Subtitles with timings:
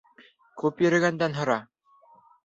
[0.61, 1.59] Күп йөрөгәндән һора.